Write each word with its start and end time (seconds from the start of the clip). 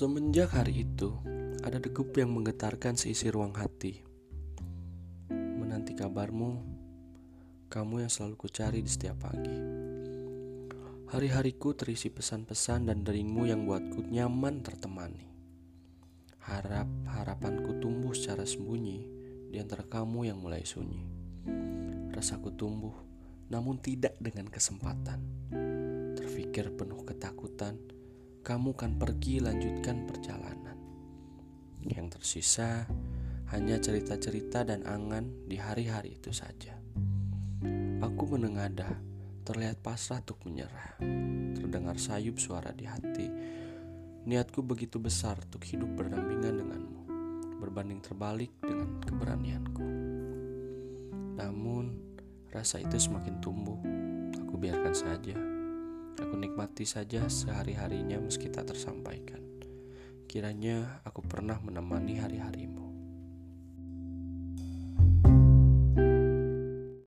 Semenjak 0.00 0.56
hari 0.56 0.88
itu, 0.88 1.12
ada 1.60 1.76
degup 1.76 2.16
yang 2.16 2.32
menggetarkan 2.32 2.96
seisi 2.96 3.28
ruang 3.28 3.52
hati. 3.52 4.00
Menanti 5.28 5.92
kabarmu, 5.92 6.56
kamu 7.68 8.00
yang 8.00 8.08
selalu 8.08 8.40
kucari 8.40 8.80
di 8.80 8.88
setiap 8.88 9.28
pagi. 9.28 9.60
Hari-hariku 11.04 11.76
terisi 11.76 12.08
pesan-pesan 12.08 12.88
dan 12.88 13.04
deringmu 13.04 13.44
yang 13.44 13.68
buatku 13.68 14.08
nyaman 14.08 14.64
tertemani. 14.64 15.28
Harap 16.48 16.88
harapanku 17.04 17.76
tumbuh 17.84 18.16
secara 18.16 18.48
sembunyi 18.48 19.04
di 19.52 19.60
antara 19.60 19.84
kamu 19.84 20.32
yang 20.32 20.40
mulai 20.40 20.64
sunyi. 20.64 21.04
Rasaku 22.08 22.56
tumbuh, 22.56 22.96
namun 23.52 23.76
tidak 23.76 24.16
dengan 24.16 24.48
kesempatan. 24.48 25.20
Terfikir 26.16 26.72
penuh 26.72 27.04
ketakutan 27.04 27.89
kamu 28.50 28.74
kan 28.74 28.98
pergi 28.98 29.38
lanjutkan 29.38 30.10
perjalanan. 30.10 30.74
Yang 31.86 32.18
tersisa 32.18 32.82
hanya 33.54 33.78
cerita-cerita 33.78 34.66
dan 34.66 34.82
angan 34.90 35.46
di 35.46 35.54
hari-hari 35.54 36.18
itu 36.18 36.34
saja. 36.34 36.74
Aku 38.02 38.26
menengadah, 38.26 38.90
terlihat 39.46 39.78
pasrah 39.86 40.18
untuk 40.26 40.42
menyerah. 40.50 40.98
Terdengar 41.62 41.94
sayup 42.02 42.42
suara 42.42 42.74
di 42.74 42.90
hati. 42.90 43.30
Niatku 44.26 44.66
begitu 44.66 44.98
besar 44.98 45.38
untuk 45.46 45.62
hidup 45.62 45.94
berdampingan 45.94 46.58
denganmu, 46.58 47.02
berbanding 47.62 48.02
terbalik 48.02 48.50
dengan 48.58 48.98
keberanianku. 48.98 49.86
Namun, 51.38 51.94
rasa 52.50 52.82
itu 52.82 52.98
semakin 52.98 53.38
tumbuh. 53.38 53.78
Aku 54.42 54.58
biarkan 54.58 54.90
saja. 54.90 55.59
Nikmati 56.60 56.84
saja 56.84 57.24
sehari-harinya 57.24 58.20
meski 58.20 58.52
tak 58.52 58.68
tersampaikan. 58.68 59.40
Kiranya 60.28 61.00
aku 61.08 61.24
pernah 61.24 61.56
menemani 61.56 62.20
hari-harimu. 62.20 62.79